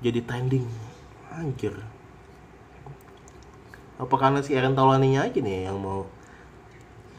[0.00, 0.64] jadi trending
[1.32, 1.76] anjir.
[4.00, 6.08] Apa karena si Eren Taulaninya aja nih yang mau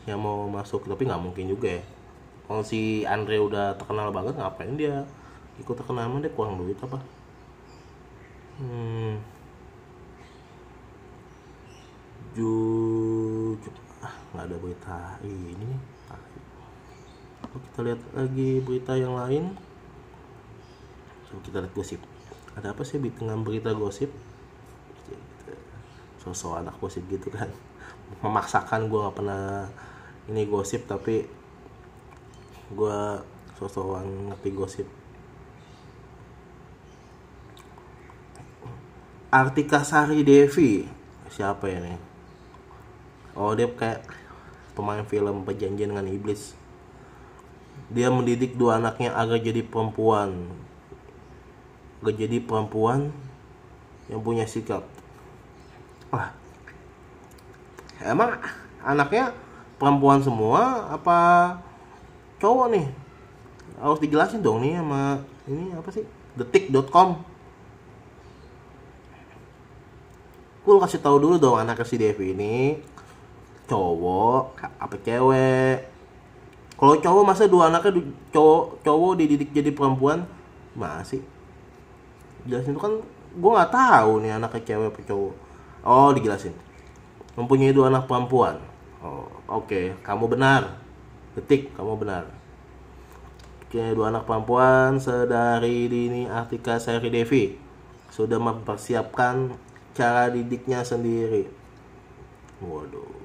[0.09, 0.89] yang mau masuk?
[0.89, 1.83] Tapi nggak mungkin juga ya.
[2.49, 5.05] Kalau si Andre udah terkenal banget ngapain dia
[5.61, 6.09] ikut terkenal?
[6.09, 6.97] Mah dia kurang duit apa?
[8.57, 9.30] Hmm
[12.31, 13.59] ju,
[13.99, 15.79] ah nggak ada berita ini nih.
[17.51, 19.51] Kita lihat lagi berita yang lain.
[21.27, 21.99] Coba kita lihat gosip.
[22.55, 24.07] Ada apa sih di tengah berita gosip?
[26.23, 27.51] Sosok anak gosip gitu kan.
[28.23, 29.67] Memaksakan gue nggak pernah
[30.31, 31.27] ini gosip tapi
[32.71, 32.99] gue
[33.59, 34.87] sosokan ngerti gosip.
[39.31, 40.87] Artika Sari Devi.
[41.31, 42.10] Siapa nih
[43.35, 44.03] oh dia kayak
[44.73, 46.55] pemain film perjanjian dengan iblis.
[47.91, 50.47] Dia mendidik dua anaknya agar jadi perempuan.
[51.99, 53.11] Agar jadi perempuan
[54.07, 54.87] yang punya sikap.
[56.11, 56.31] Wah.
[58.01, 58.39] Emang
[58.81, 59.35] anaknya
[59.77, 61.19] perempuan semua apa
[62.41, 62.87] cowok nih?
[63.77, 66.03] Harus dijelasin dong nih sama ini apa sih?
[66.35, 67.31] Detik.com
[70.61, 72.77] gue kasih tahu dulu dong anak si Devi ini
[73.71, 75.87] cowok apa cewek
[76.75, 78.03] kalau cowok masa dua anaknya
[78.35, 80.27] cowok cowok dididik jadi perempuan
[80.75, 81.23] masih
[82.43, 82.99] jelasin itu kan
[83.31, 85.33] gue nggak tahu nih anaknya cewek apa cowok
[85.81, 86.53] Oh, dijelasin.
[87.33, 88.61] Mempunyai dua anak perempuan.
[89.01, 89.85] Oh, oke, okay.
[90.05, 90.77] kamu benar.
[91.33, 92.29] Detik, kamu benar.
[93.65, 97.57] Oke, dua anak perempuan sedari dini Artika Sari Devi
[98.13, 99.57] sudah mempersiapkan
[99.97, 101.49] cara didiknya sendiri.
[102.61, 103.20] Waduh.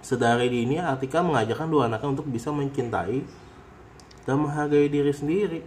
[0.00, 3.20] Sedari dini Artika mengajarkan dua anaknya untuk bisa mencintai
[4.24, 5.60] dan menghargai diri sendiri.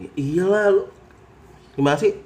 [0.00, 0.88] Ya, iyalah,
[1.76, 2.16] gimana sih?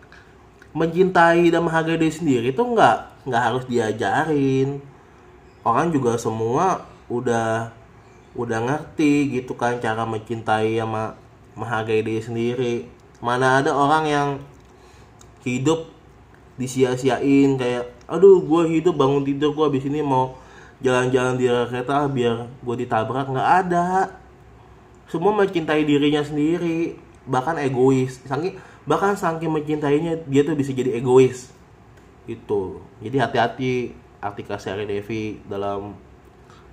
[0.75, 4.83] mencintai dan menghargai diri sendiri itu nggak nggak harus diajarin
[5.63, 7.71] orang juga semua udah
[8.35, 11.15] udah ngerti gitu kan cara mencintai sama
[11.55, 12.75] menghargai diri sendiri
[13.23, 14.29] mana ada orang yang
[15.47, 15.87] hidup
[16.59, 20.35] disia-siain kayak aduh gue hidup bangun tidur gue abis ini mau
[20.85, 24.13] jalan-jalan di kereta biar gue ditabrak nggak ada.
[25.09, 28.21] Semua mencintai dirinya sendiri bahkan egois.
[28.29, 31.49] Saking bahkan saking mencintainya dia tuh bisa jadi egois.
[32.29, 35.97] Itu jadi hati-hati Artika Sari Devi dalam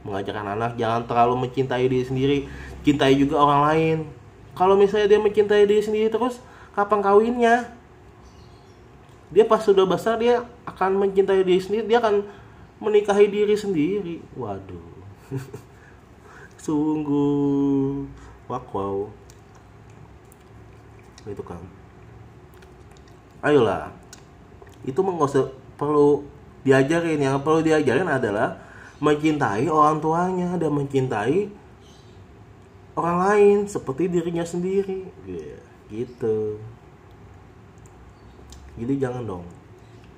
[0.04, 2.38] mengajarkan anak jangan terlalu mencintai diri sendiri
[2.84, 3.98] cintai juga orang lain.
[4.60, 6.44] Kalau misalnya dia mencintai diri sendiri terus
[6.76, 7.56] kapan kawinnya?
[9.32, 12.41] Dia pas sudah besar dia akan mencintai diri sendiri dia akan
[12.82, 14.18] menikahi diri sendiri.
[14.34, 14.90] Waduh.
[16.66, 18.10] Sungguh.
[18.52, 19.08] Wow,
[21.24, 21.62] itu kan.
[23.46, 23.94] Ayolah.
[24.84, 26.26] Itu mengusir perlu
[26.66, 27.22] diajarin.
[27.22, 28.58] Yang perlu diajarin adalah
[29.00, 31.50] mencintai orang tuanya dan mencintai
[32.98, 35.08] orang lain seperti dirinya sendiri.
[35.88, 36.58] Gitu.
[38.82, 39.46] Jadi jangan dong.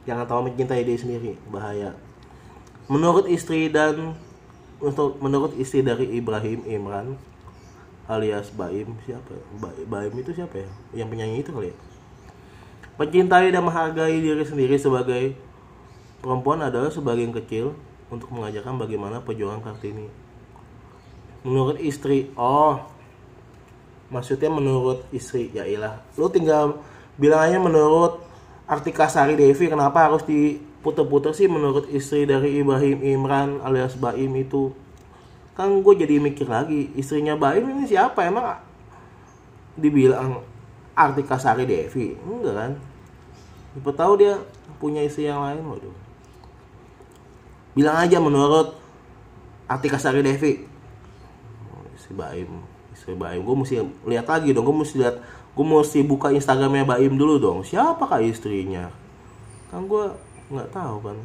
[0.08, 1.32] Jangan tahu mencintai diri sendiri.
[1.52, 1.91] Bahaya
[2.91, 4.17] menurut istri dan
[4.84, 7.15] untuk menurut istri dari Ibrahim Imran
[8.08, 9.32] alias Baim siapa
[9.88, 10.69] Baim itu siapa ya
[11.04, 11.78] yang penyanyi itu kali ya
[12.93, 15.34] Mencintai dan menghargai diri sendiri sebagai
[16.22, 17.74] perempuan adalah sebagian kecil
[18.13, 20.06] untuk mengajarkan bagaimana perjuangan Kartini.
[21.41, 22.86] Menurut istri, oh,
[24.13, 26.06] maksudnya menurut istri, ya ilah.
[26.22, 26.86] Lu tinggal
[27.17, 28.22] bilang aja menurut
[28.69, 30.22] Artika Sari Devi kenapa harus
[30.84, 34.76] diputer-puter sih menurut istri dari Ibrahim Imran alias Baim itu.
[35.56, 38.28] Kan gue jadi mikir lagi istrinya Baim ini siapa?
[38.28, 38.60] Emang
[39.80, 40.43] dibilang
[40.91, 42.19] Artika Sari Devi?
[42.28, 42.72] Enggak kan?
[43.72, 44.43] Siapa tahu dia
[44.76, 45.96] punya istri yang lain waduh.
[47.80, 48.76] Bilang aja menurut
[49.72, 50.67] Atika Sari Devi.
[51.96, 52.52] Istri Baim
[52.91, 53.39] istri Baim.
[53.39, 55.15] Gue mesti lihat lagi dong gue mesti lihat
[55.56, 57.63] gue mesti buka Instagramnya Baim dulu dong.
[57.63, 58.91] Siapa kak istrinya?
[59.72, 61.17] Kan gue nggak tahu kan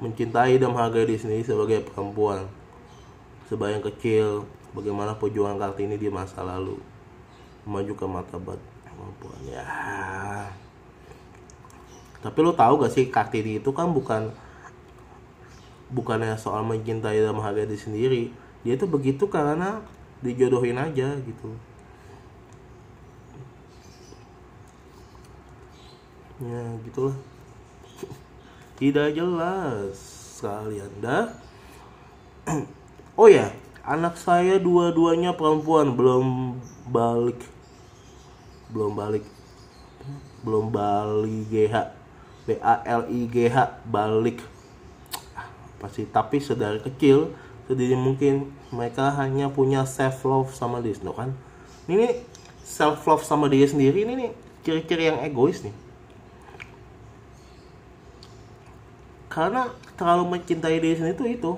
[0.00, 2.48] mencintai dan menghargai diri sendiri sebagai perempuan
[3.52, 6.78] sebayang kecil bagaimana perjuangan Kartini di masa lalu
[7.68, 9.40] memajukan martabat perempuan.
[9.44, 9.66] Ya.
[12.20, 14.32] Tapi lo tahu gak sih Kartini itu kan bukan
[15.90, 18.22] bukannya soal mencintai dan menghargai diri sendiri.
[18.62, 19.82] Dia tuh begitu karena
[20.22, 21.48] dijodohin aja gitu.
[26.40, 27.16] Ya gitulah
[28.80, 29.94] tidak jelas
[30.40, 31.36] sekali anda.
[33.20, 33.52] Oh ya
[33.84, 35.92] anak saya dua-duanya perempuan.
[35.92, 36.56] Belum
[36.88, 37.36] balik.
[38.72, 39.28] Belum balik.
[40.40, 41.74] Belum balik GH
[42.48, 44.40] B A L I G H balik.
[45.76, 47.36] Pasti tapi sedari kecil
[47.68, 51.36] sedini mungkin mereka hanya punya self love sama diri kan?
[51.84, 52.24] Ini
[52.64, 54.30] self love sama diri sendiri ini nih
[54.64, 55.89] ciri-ciri yang egois nih
[59.30, 61.52] karena terlalu mencintai diri sendiri itu itu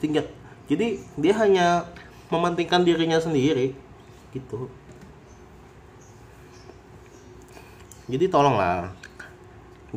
[0.00, 0.26] tingkat
[0.70, 1.90] jadi dia hanya
[2.30, 3.74] mementingkan dirinya sendiri
[4.30, 4.70] gitu.
[8.06, 8.94] Jadi tolonglah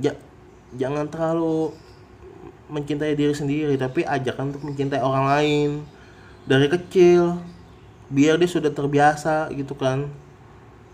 [0.02, 0.18] ja,
[0.74, 1.78] jangan terlalu
[2.74, 5.70] mencintai diri sendiri tapi ajakan untuk mencintai orang lain
[6.50, 7.38] dari kecil
[8.10, 10.10] biar dia sudah terbiasa gitu kan.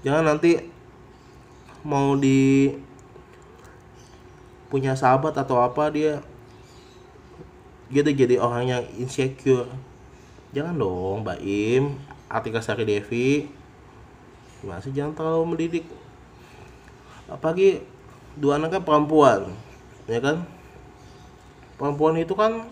[0.03, 0.59] Jangan nanti
[1.87, 2.67] mau di
[4.69, 6.21] punya sahabat atau apa dia
[7.89, 9.65] gitu jadi orang yang insecure.
[10.53, 11.97] Jangan dong Mbak Im.
[12.29, 13.49] Atika Sari Devi.
[14.61, 15.85] Masih jangan terlalu mendidik
[17.29, 17.85] apalagi
[18.33, 19.53] dua anaknya perempuan
[20.05, 20.45] ya kan?
[21.77, 22.69] Perempuan itu kan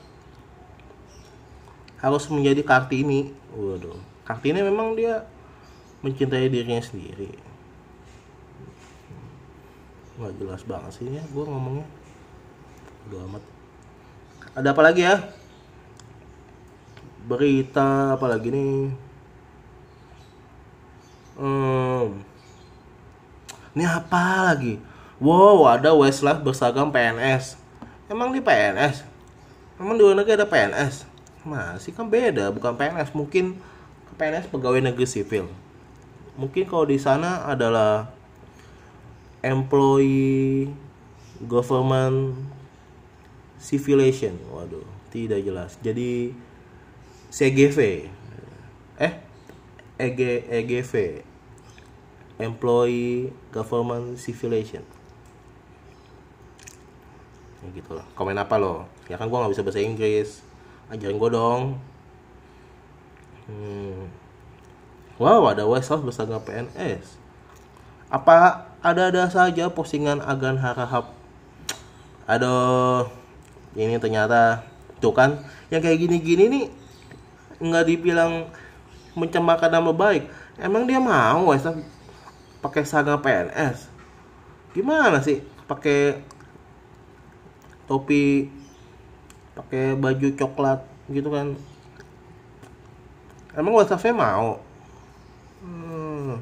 [1.97, 3.33] harus menjadi kartini.
[3.57, 5.23] Waduh kartini memang dia
[6.03, 7.46] mencintai dirinya sendiri
[10.17, 11.85] nggak jelas banget sih ya gue ngomongnya
[13.09, 13.43] udah amat
[14.57, 15.15] ada apa lagi ya
[17.29, 18.89] berita apa lagi nih
[21.37, 22.05] hmm.
[23.77, 24.81] ini apa lagi
[25.21, 27.67] wow ada Westlife bersagam PNS
[28.07, 29.03] Emang di PNS?
[29.75, 31.03] Emang di luar negeri ada PNS?
[31.43, 33.11] Masih kan beda, bukan PNS.
[33.11, 33.59] Mungkin
[34.15, 35.43] PNS pegawai negeri sipil.
[36.39, 38.07] Mungkin kalau di sana adalah
[39.47, 40.67] employee
[41.47, 42.35] government
[43.55, 44.35] civilization.
[44.51, 44.83] Waduh,
[45.15, 45.79] tidak jelas.
[45.79, 46.35] Jadi
[47.31, 48.11] CGV.
[48.99, 49.13] Eh,
[49.95, 50.19] EG
[50.51, 51.23] EGV.
[52.37, 54.85] Employee Government Civilization
[57.67, 60.29] ya gitu loh komen apa lo ya kan gue nggak bisa bahasa Inggris
[60.93, 61.61] ajarin gue dong
[63.49, 64.07] hmm.
[65.19, 67.17] wow ada Westhouse bersama PNS
[68.07, 71.09] apa ada-ada saja postingan agan harahap.
[72.29, 73.09] Aduh
[73.77, 74.65] ini ternyata
[74.97, 76.65] tuh kan yang kayak gini-gini nih
[77.61, 78.49] nggak dibilang
[79.17, 80.29] mencemarkan nama baik.
[80.57, 81.81] Emang dia mau Westhouse
[82.61, 83.89] pakai seragam PNS
[84.77, 85.41] gimana sih?
[85.65, 86.21] Pakai
[87.89, 88.51] topi
[89.57, 91.57] pakai baju coklat gitu kan?
[93.57, 94.61] Emang WhatsAppnya mau?
[95.65, 96.37] Hmm,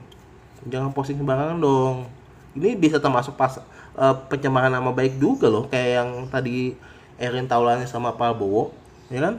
[0.67, 2.24] jangan posting sembarangan dong
[2.55, 3.59] ini bisa termasuk pas
[3.99, 6.73] uh, pencemaran nama baik juga loh kayak yang tadi
[7.19, 8.71] Erin Taulani sama Prabowo
[9.11, 9.35] ya kan?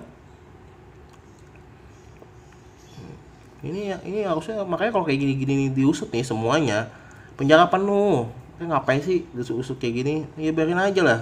[3.65, 6.93] Ini ini harusnya makanya kalau kayak gini-gini diusut nih semuanya
[7.35, 8.29] penjara penuh.
[8.57, 10.15] Kayak ngapain sih usut-usut kayak gini?
[10.39, 11.21] Ya biarin aja lah.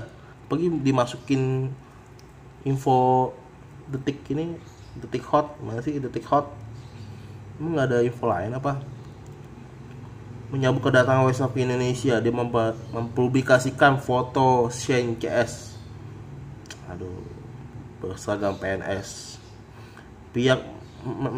[0.50, 1.72] Pergi dimasukin
[2.66, 3.32] info
[3.88, 4.58] detik ini
[4.98, 5.56] detik hot.
[5.62, 6.50] Mana sih detik hot?
[7.56, 8.93] Emang nggak ada info lain apa
[10.54, 12.30] menyambut kedatangan WhatsApp Indonesia dia
[12.94, 15.74] mempublikasikan foto Shane CS
[16.86, 17.26] aduh
[17.98, 19.42] berseragam PNS
[20.30, 20.62] pihak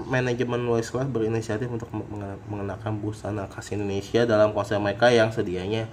[0.06, 1.90] manajemen Westlife berinisiatif untuk
[2.46, 5.90] mengenakan busana khas Indonesia dalam konser mereka yang sedianya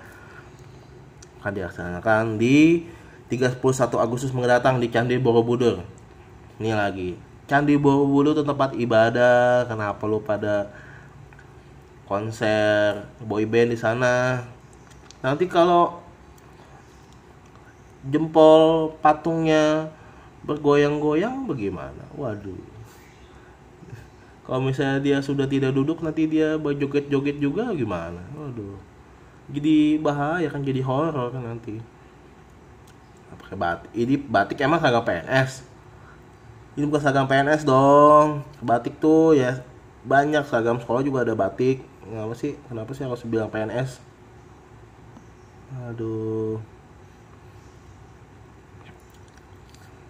[1.41, 2.87] akan dilaksanakan di
[3.27, 3.59] 31
[3.97, 5.81] Agustus mendatang di Candi Borobudur.
[6.61, 7.17] Ini lagi.
[7.49, 9.67] Candi Borobudur itu tempat ibadah.
[9.67, 10.71] Kenapa lu pada
[12.09, 14.43] konser boy band di sana?
[15.23, 16.03] Nanti kalau
[18.07, 19.87] jempol patungnya
[20.43, 22.03] bergoyang-goyang bagaimana?
[22.19, 22.59] Waduh.
[24.43, 28.19] Kalau misalnya dia sudah tidak duduk nanti dia berjoget-joget juga gimana?
[28.35, 28.75] Waduh.
[29.51, 31.75] jadi bahaya kan jadi horor kan nanti
[33.33, 35.67] pakai batik ini batik emang seragam PNS
[36.79, 39.59] ini bukan seragam PNS dong batik tuh ya
[40.07, 42.59] banyak seragam sekolah juga ada batik kenapa sih?
[42.67, 44.13] Kenapa sih harus bilang PNS
[45.81, 46.61] aduh.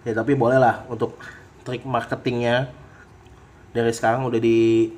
[0.04, 1.16] Ya tapi boleh lah untuk
[1.64, 2.68] trik marketingnya.
[3.72, 4.92] Dari sekarang udah di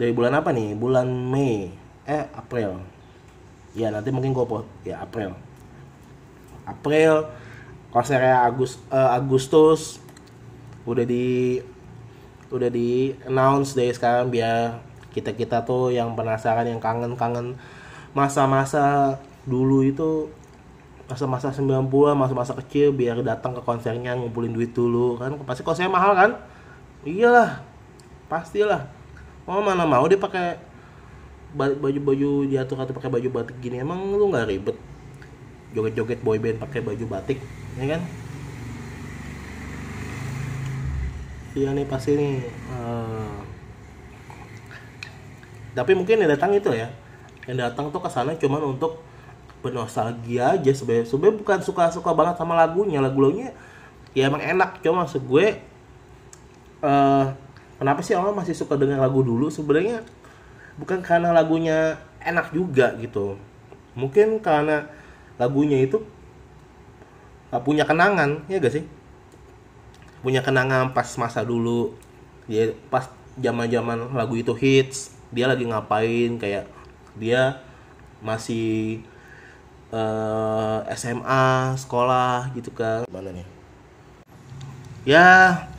[0.00, 0.72] dari bulan apa nih?
[0.72, 1.68] Bulan Mei.
[2.08, 2.80] Eh April.
[3.76, 4.44] Ya nanti mungkin gue
[4.88, 5.36] ya April.
[6.64, 7.28] April
[7.92, 10.00] konsernya Agus uh, Agustus.
[10.88, 11.60] Udah di
[12.48, 17.60] udah di announce dari sekarang biar kita kita tuh yang penasaran yang kangen kangen
[18.16, 20.28] masa-masa dulu itu
[21.10, 25.36] masa-masa 90-an, masa-masa kecil biar datang ke konsernya ngumpulin duit dulu kan.
[25.44, 26.30] Pasti konsernya mahal kan?
[27.04, 27.60] Iyalah
[28.32, 28.88] pastilah.
[29.44, 30.56] Mau mana mau dia pakai
[31.52, 34.76] baju-baju diatur atau pakai baju batik gini emang lu nggak ribet?
[35.76, 37.42] Joget-joget boyband pakai baju batik
[37.76, 38.00] ya kan?
[41.52, 43.36] Iya nih pasti nih uh,
[45.72, 46.92] tapi mungkin yang datang itu ya.
[47.48, 49.00] Yang datang tuh ke sana cuman untuk
[49.64, 51.08] bernostalgia aja sebenarnya.
[51.08, 53.00] Sebenarnya bukan suka suka banget sama lagunya.
[53.00, 53.56] Lagu-lagunya
[54.12, 54.84] ya emang enak.
[54.84, 55.46] Cuma maksud gue
[56.84, 57.26] uh,
[57.80, 59.48] kenapa sih orang masih suka dengan lagu dulu?
[59.48, 60.04] Sebenarnya
[60.76, 63.40] bukan karena lagunya enak juga gitu.
[63.96, 64.88] Mungkin karena
[65.40, 66.04] lagunya itu
[67.52, 68.84] gak punya kenangan ya gak sih?
[70.20, 71.96] Punya kenangan pas masa dulu
[72.46, 73.08] ya pas
[73.40, 76.68] zaman zaman lagu itu hits dia lagi ngapain kayak
[77.16, 77.64] dia
[78.20, 79.00] masih
[79.92, 83.08] uh, eh, SMA sekolah gitu kan.
[83.08, 83.46] Mana nih?
[85.08, 85.26] Ya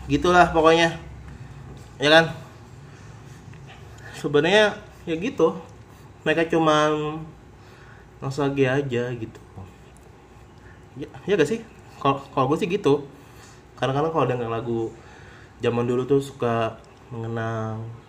[0.09, 0.97] gitulah pokoknya.
[2.01, 2.25] Ya kan?
[4.17, 5.55] Sebenarnya ya gitu.
[6.25, 7.21] Mereka cuman
[8.19, 9.39] nostalgia aja gitu.
[10.93, 11.61] Ya, ya gak sih?
[12.01, 13.05] Kalau kalau gue sih gitu.
[13.77, 14.81] Kadang-kadang kalau denger lagu
[15.63, 16.77] zaman dulu tuh suka
[17.11, 18.02] mengenang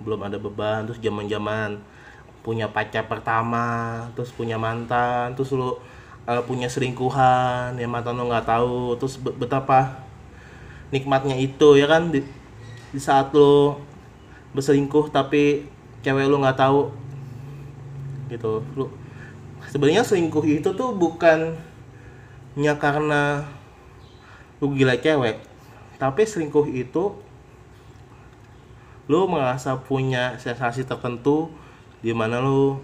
[0.00, 1.80] belum ada beban terus zaman zaman
[2.40, 5.76] punya pacar pertama terus punya mantan terus lu
[6.24, 10.00] uh, punya selingkuhan ya mantan lo nggak tahu terus betapa
[10.90, 12.10] nikmatnya itu ya kan?
[12.10, 12.20] Di,
[12.90, 13.78] di saat lo
[14.52, 15.66] berselingkuh tapi
[16.02, 16.90] cewek lu nggak tahu
[18.30, 18.62] gitu.
[18.74, 18.90] Lu
[19.70, 23.46] sebenarnya selingkuh itu tuh bukannya karena
[24.60, 25.40] lu gila cewek
[25.96, 27.16] tapi selingkuh itu
[29.10, 31.50] lu merasa punya sensasi tertentu
[31.98, 32.78] di mana lu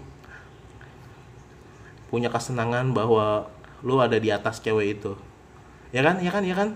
[2.11, 3.47] punya kesenangan bahwa
[3.79, 5.15] lu ada di atas cewek itu.
[5.95, 6.19] Ya kan?
[6.19, 6.43] Ya kan?
[6.43, 6.75] Ya kan?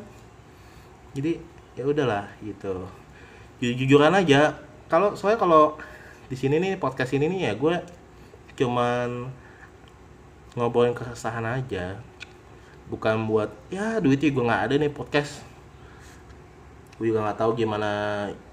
[1.11, 1.43] Jadi
[1.75, 2.87] ya udahlah gitu.
[3.59, 4.55] Jujuran aja.
[4.87, 5.75] Kalau soalnya kalau
[6.31, 7.75] di sini nih podcast ini nih ya gue
[8.55, 9.27] cuman
[10.55, 11.99] ngobrolin keresahan aja.
[12.87, 15.43] Bukan buat ya duitnya gue nggak ada nih podcast.
[16.95, 17.91] Gue juga nggak tahu gimana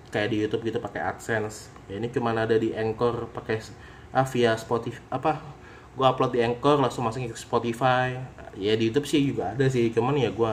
[0.09, 1.73] kayak di YouTube gitu pakai AdSense.
[1.89, 3.61] Ya ini cuma ada di Anchor pakai
[4.09, 5.45] ah via Spotify apa
[5.93, 8.17] gue upload di Anchor langsung masukin ke Spotify.
[8.57, 10.53] Ya di YouTube sih juga ada sih cuman ya gue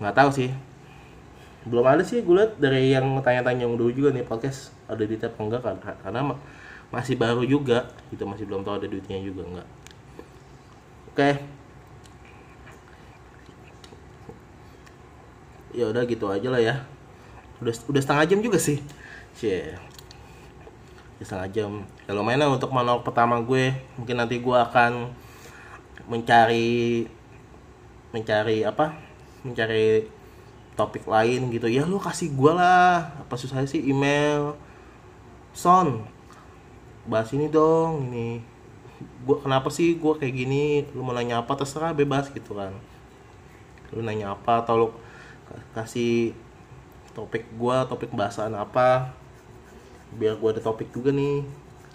[0.00, 0.50] nggak tahu sih.
[1.68, 5.16] Belum ada sih gue liat dari yang tanya-tanya yang dulu juga nih podcast ada di
[5.20, 5.60] tab enggak?
[5.60, 6.34] Kan karena
[6.90, 9.68] masih baru juga gitu masih belum tahu ada duitnya juga enggak.
[11.12, 11.16] Oke.
[11.16, 11.34] Okay.
[15.70, 16.74] ya udah gitu aja lah ya
[17.60, 18.80] udah udah setengah jam juga sih.
[19.36, 19.76] Cie.
[21.20, 21.72] Ya, setengah jam.
[22.08, 23.76] Ya lumayan lah untuk manual pertama gue.
[24.00, 25.12] Mungkin nanti gue akan
[26.08, 27.04] mencari
[28.10, 28.96] mencari apa?
[29.44, 30.08] Mencari
[30.74, 31.68] topik lain gitu.
[31.68, 33.12] Ya lu kasih gue lah.
[33.20, 33.84] Apa susah sih?
[33.84, 34.56] Email.
[35.52, 36.08] Son
[37.04, 38.40] bahas ini dong ini.
[39.24, 40.88] Gue kenapa sih gue kayak gini?
[40.96, 41.52] Lu mau nanya apa?
[41.60, 42.72] Terserah bebas gitu kan.
[43.92, 44.88] Lu nanya apa atau lu
[45.76, 46.32] kasih
[47.12, 49.10] topik gue topik bahasan apa
[50.14, 51.46] biar gue ada topik juga nih.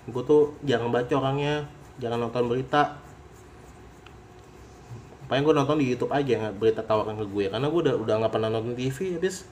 [0.08, 1.68] Gue tuh jangan baca orangnya
[2.00, 3.00] jangan nonton berita.
[5.26, 8.16] Paling gue nonton di YouTube aja nggak berita tawaran ke gue karena gue udah udah
[8.22, 9.50] nggak pernah nonton TV habis.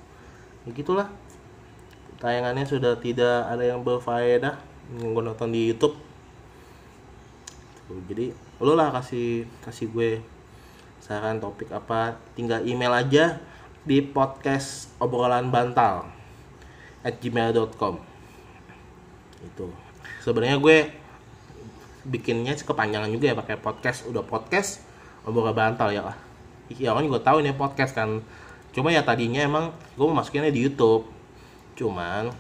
[0.64, 1.10] Ya gitulah
[2.24, 4.56] tayangannya sudah tidak ada yang berfaedah
[4.96, 5.98] yang gue nonton di YouTube.
[8.08, 8.32] Jadi
[8.64, 10.24] lo lah kasih kasih gue
[11.04, 13.44] saran topik apa tinggal email aja
[13.84, 16.08] di podcast obrolan bantal
[17.04, 18.00] at gmail.com
[19.44, 19.68] itu.
[20.24, 20.78] Sebenarnya gue
[22.08, 24.08] bikinnya kepanjangan juga ya pakai podcast.
[24.08, 24.80] Udah podcast
[25.28, 26.02] obrolan bantal ya.
[26.08, 26.18] Lah
[26.72, 28.24] ya orang juga tahu ini podcast kan.
[28.72, 31.06] Cuma ya tadinya emang gue mau masukinnya di YouTube.
[31.76, 32.32] Cuman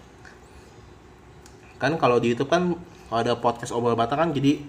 [1.76, 2.80] kan kalau di YouTube kan
[3.12, 4.64] kalau ada podcast obrolan bantang kan jadi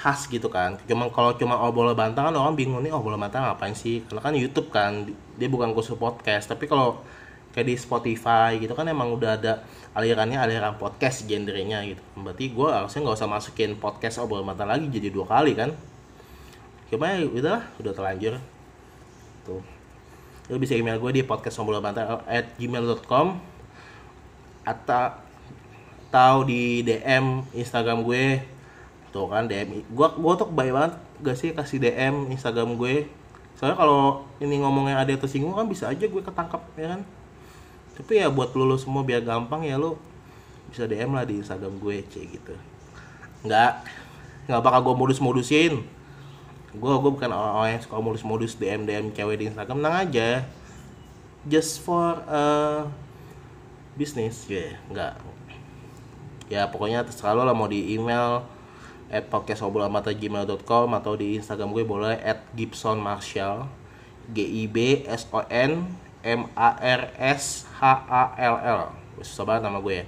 [0.00, 0.80] khas gitu kan.
[0.88, 4.00] Cuma kalau cuma obrolan bantang kan orang bingung nih obrolan bantang ngapain sih?
[4.08, 5.04] Karena kan YouTube kan
[5.36, 6.48] dia bukan khusus podcast.
[6.48, 7.04] Tapi kalau
[7.52, 9.60] kayak di Spotify gitu kan emang udah ada
[9.92, 12.00] alirannya aliran podcast genrenya gitu.
[12.16, 15.76] Berarti gue harusnya nggak usah masukin podcast obrolan bantang lagi jadi dua kali kan.
[16.88, 18.40] Cuma ya udah udah terlanjur.
[19.44, 19.60] Tuh.
[20.48, 23.36] Lu bisa email gue di podcast obrolan bantang at gmail.com
[24.64, 25.28] atau
[26.10, 28.42] atau di DM Instagram gue
[29.10, 33.10] tuh kan DM gue gue tuh baik banget gak sih kasih DM Instagram gue.
[33.58, 37.00] Soalnya kalau ini ngomongnya ada yang tersinggung kan bisa aja gue ketangkap ya kan?
[38.00, 40.00] Tapi ya buat lu, lu semua biar gampang ya lu
[40.70, 42.54] bisa DM lah di Instagram gue c gitu.
[43.44, 43.84] Nggak
[44.48, 45.82] nggak bakal gue modus-modusin.
[46.70, 49.82] Gue gue bukan orang-orang yang suka modus-modus DM DM cewek di Instagram.
[49.82, 50.28] Tenang aja.
[51.44, 52.86] Just for uh,
[53.98, 54.46] business.
[54.46, 54.72] Ya yeah.
[54.88, 55.12] nggak.
[56.50, 58.42] Ya pokoknya terserah lo lah mau di email
[59.10, 63.66] at podcastobrolamata.gmail.com atau di Instagram gue boleh at Gibson Marshall
[64.30, 65.90] G I B S O N
[66.22, 68.80] M A R S H A L L.
[69.20, 70.06] Susah banget nama gue ya.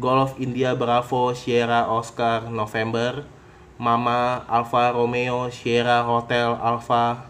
[0.00, 3.28] Golf India Bravo Sierra Oscar November
[3.76, 7.28] Mama Alfa Romeo Sierra Hotel Alpha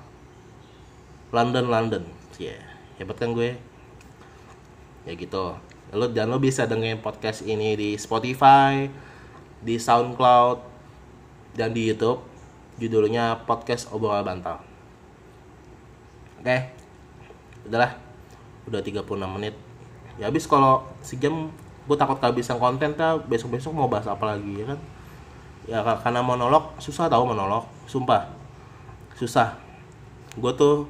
[1.35, 2.07] London London.
[2.39, 2.63] Ya yeah.
[3.03, 3.59] hebat kan gue?
[5.03, 5.59] Ya gitu.
[5.91, 8.87] Lo dan lo bisa dengerin podcast ini di Spotify
[9.59, 10.72] di SoundCloud
[11.53, 12.25] dan di YouTube
[12.81, 14.61] judulnya podcast obrolan bantal.
[16.41, 16.83] Oke
[17.63, 17.95] udahlah
[18.67, 19.07] udah 36
[19.39, 19.55] menit.
[20.19, 21.51] Ya habis kalau sejam
[21.83, 24.79] gue takut kehabisan konten tuh besok besok mau bahas apa lagi ya kan?
[25.67, 28.27] Ya karena monolog susah tau monolog sumpah.
[29.15, 29.55] Susah.
[30.35, 30.89] Gue tuh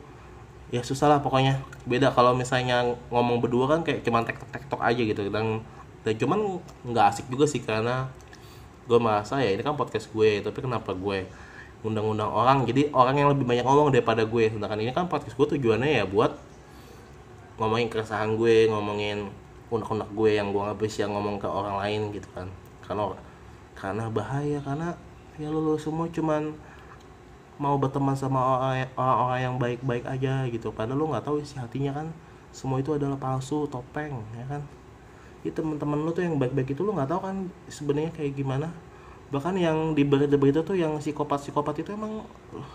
[0.73, 1.61] ya susah lah pokoknya.
[1.85, 5.61] Beda kalau misalnya ngomong berdua kan kayak cuman tek tek tok aja gitu dan
[6.03, 6.59] dan cuman
[6.89, 8.11] nggak asik juga sih karena
[8.83, 11.27] gue merasa ya ini kan podcast gue tapi kenapa gue
[11.83, 12.63] undang-undang orang?
[12.63, 14.45] Jadi orang yang lebih banyak ngomong daripada gue.
[14.51, 16.39] Sedangkan ini kan podcast gue tujuannya ya buat
[17.59, 19.31] ngomongin keresahan gue ngomongin
[19.73, 22.47] unek-unek gue yang gue nggak bisa ngomong ke orang lain gitu kan.
[22.87, 23.15] Karena
[23.75, 24.95] karena bahaya karena
[25.41, 26.55] ya lo, semua cuman
[27.59, 28.39] mau berteman sama
[28.95, 30.71] orang-orang yang baik-baik aja gitu.
[30.71, 32.09] Padahal lo nggak tahu isi hatinya kan.
[32.53, 34.63] Semua itu adalah palsu topeng ya kan
[35.43, 37.37] ya teman-teman lu tuh yang baik-baik itu lu nggak tahu kan
[37.67, 38.69] sebenarnya kayak gimana.
[39.33, 42.23] Bahkan yang di berita-berita tuh yang psikopat-psikopat itu emang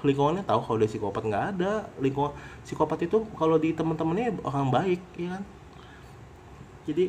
[0.01, 1.85] lingkungannya tahu kalau dia psikopat nggak ada.
[2.01, 2.33] Lingkungan
[2.65, 5.43] psikopat itu kalau di teman-temannya orang baik ya kan?
[6.87, 7.05] Jadi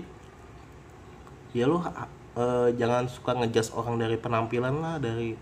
[1.57, 5.33] ya lo uh, jangan suka ngejudge orang dari penampilan lah dari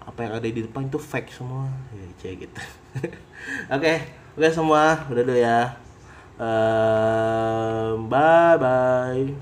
[0.00, 1.68] apa yang ada di depan itu fake semua.
[1.92, 2.60] Ya kayak gitu.
[3.74, 3.94] Oke
[4.36, 5.76] oke semua udah dulu ya.
[6.40, 9.36] Uh, bye bye